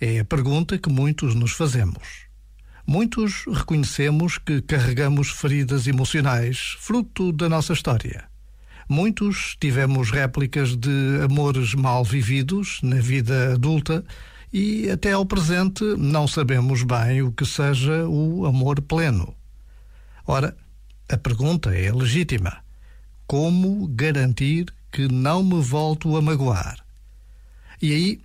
É 0.00 0.20
a 0.20 0.24
pergunta 0.24 0.78
que 0.78 0.88
muitos 0.88 1.34
nos 1.34 1.52
fazemos. 1.52 2.28
Muitos 2.86 3.44
reconhecemos 3.46 4.38
que 4.38 4.62
carregamos 4.62 5.28
feridas 5.30 5.86
emocionais, 5.86 6.76
fruto 6.78 7.32
da 7.32 7.48
nossa 7.48 7.72
história. 7.72 8.24
Muitos 8.88 9.56
tivemos 9.60 10.10
réplicas 10.10 10.76
de 10.76 11.20
amores 11.22 11.74
mal 11.74 12.04
vividos 12.04 12.78
na 12.82 12.96
vida 12.96 13.54
adulta 13.54 14.04
e 14.52 14.88
até 14.88 15.12
ao 15.12 15.26
presente 15.26 15.84
não 15.98 16.26
sabemos 16.26 16.82
bem 16.82 17.20
o 17.20 17.32
que 17.32 17.44
seja 17.44 18.08
o 18.08 18.46
amor 18.46 18.80
pleno. 18.80 19.34
Ora, 20.26 20.56
a 21.08 21.16
pergunta 21.18 21.74
é 21.74 21.92
legítima. 21.92 22.58
Como 23.26 23.86
garantir 23.88 24.72
que 24.90 25.08
não 25.08 25.42
me 25.42 25.60
volto 25.60 26.16
a 26.16 26.22
magoar? 26.22 26.78
E 27.82 27.92
aí 27.92 28.20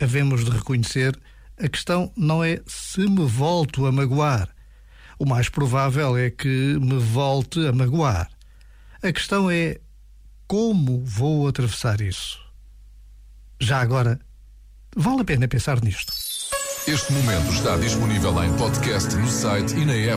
havemos 0.00 0.44
de 0.44 0.50
reconhecer 0.50 1.18
a 1.58 1.68
questão 1.68 2.12
não 2.16 2.44
é 2.44 2.60
se 2.66 3.00
me 3.00 3.24
volto 3.24 3.86
a 3.86 3.92
magoar. 3.92 4.48
O 5.18 5.24
mais 5.24 5.48
provável 5.48 6.16
é 6.16 6.30
que 6.30 6.78
me 6.78 6.98
volte 6.98 7.66
a 7.66 7.72
magoar. 7.72 8.28
A 9.02 9.10
questão 9.10 9.50
é 9.50 9.78
como 10.46 11.02
vou 11.02 11.48
atravessar 11.48 12.02
isso. 12.02 12.38
Já 13.58 13.80
agora, 13.80 14.20
vale 14.94 15.22
a 15.22 15.24
pena 15.24 15.48
pensar 15.48 15.82
nisto. 15.82 16.12
Este 16.86 17.12
momento 17.12 17.50
está 17.52 17.76
disponível 17.78 18.44
em 18.44 18.54
podcast 18.58 19.16
no 19.16 19.26
site 19.26 19.74
e 19.76 19.84
na 19.86 19.94
app. 19.94 20.14